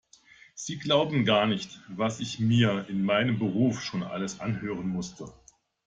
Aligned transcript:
Sie 0.55 0.79
glauben 0.79 1.25
gar 1.25 1.45
nicht, 1.45 1.79
was 1.87 2.21
ich 2.21 2.39
mir 2.39 2.87
in 2.89 3.03
meinem 3.03 3.37
Beruf 3.37 3.83
schon 3.83 4.01
alles 4.01 4.39
anhören 4.39 4.87
musste. 4.89 5.31